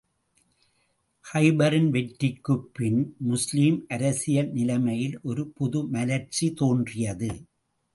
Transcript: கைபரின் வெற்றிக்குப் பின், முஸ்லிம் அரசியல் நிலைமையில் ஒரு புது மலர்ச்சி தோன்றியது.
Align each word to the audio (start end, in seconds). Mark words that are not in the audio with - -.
கைபரின் 1.25 1.89
வெற்றிக்குப் 1.89 2.69
பின், 2.73 3.15
முஸ்லிம் 3.17 3.85
அரசியல் 3.87 4.51
நிலைமையில் 4.51 5.19
ஒரு 5.21 5.47
புது 5.49 5.87
மலர்ச்சி 5.87 6.53
தோன்றியது. 6.53 7.31